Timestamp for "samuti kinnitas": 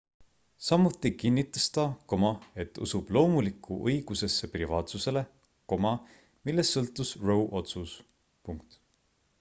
0.67-1.65